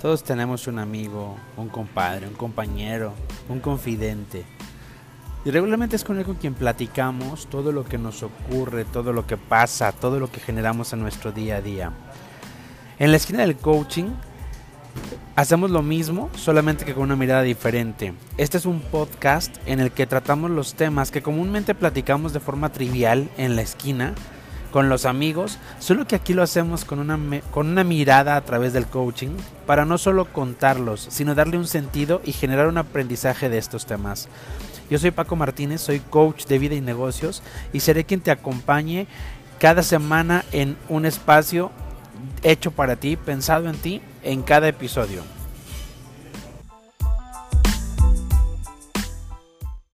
[0.00, 3.12] Todos tenemos un amigo, un compadre, un compañero,
[3.48, 4.44] un confidente.
[5.44, 9.26] Y regularmente es con él con quien platicamos todo lo que nos ocurre, todo lo
[9.26, 11.92] que pasa, todo lo que generamos en nuestro día a día.
[12.98, 14.10] En la esquina del coaching
[15.36, 18.14] hacemos lo mismo, solamente que con una mirada diferente.
[18.36, 22.72] Este es un podcast en el que tratamos los temas que comúnmente platicamos de forma
[22.72, 24.14] trivial en la esquina
[24.70, 27.18] con los amigos, solo que aquí lo hacemos con una,
[27.50, 29.30] con una mirada a través del coaching
[29.66, 34.28] para no solo contarlos, sino darle un sentido y generar un aprendizaje de estos temas.
[34.90, 37.42] Yo soy Paco Martínez, soy coach de vida y negocios
[37.72, 39.06] y seré quien te acompañe
[39.58, 41.70] cada semana en un espacio
[42.42, 45.37] hecho para ti, pensado en ti, en cada episodio.